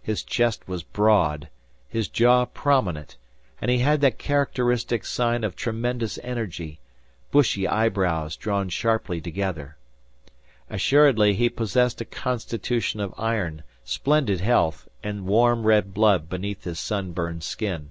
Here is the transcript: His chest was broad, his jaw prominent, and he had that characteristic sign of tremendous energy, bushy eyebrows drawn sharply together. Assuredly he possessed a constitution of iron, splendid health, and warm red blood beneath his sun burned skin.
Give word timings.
His 0.00 0.22
chest 0.22 0.68
was 0.68 0.84
broad, 0.84 1.48
his 1.88 2.06
jaw 2.06 2.44
prominent, 2.44 3.16
and 3.60 3.68
he 3.68 3.78
had 3.78 4.00
that 4.00 4.16
characteristic 4.16 5.04
sign 5.04 5.42
of 5.42 5.56
tremendous 5.56 6.20
energy, 6.22 6.78
bushy 7.32 7.66
eyebrows 7.66 8.36
drawn 8.36 8.68
sharply 8.68 9.20
together. 9.20 9.76
Assuredly 10.70 11.34
he 11.34 11.48
possessed 11.48 12.00
a 12.00 12.04
constitution 12.04 13.00
of 13.00 13.12
iron, 13.18 13.64
splendid 13.82 14.38
health, 14.40 14.86
and 15.02 15.26
warm 15.26 15.66
red 15.66 15.92
blood 15.92 16.28
beneath 16.28 16.62
his 16.62 16.78
sun 16.78 17.10
burned 17.10 17.42
skin. 17.42 17.90